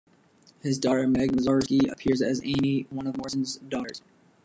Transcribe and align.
His 0.63 0.79
daughter 0.79 1.07
Meg 1.07 1.31
Mazursky 1.33 1.87
appears 1.91 2.23
as 2.23 2.41
Amy, 2.43 2.87
one 2.89 3.05
of 3.05 3.17
Morrison's 3.17 3.57
daughters. 3.57 4.01